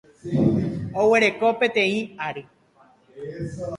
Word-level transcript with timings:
Oguereko 1.03 1.47
pateĩ 1.59 2.01
ary. 2.29 2.43